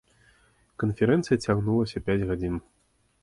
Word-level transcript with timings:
Канферэнцыя 0.83 1.41
цягнулася 1.45 2.03
пяць 2.07 2.21
гадзін. 2.33 2.55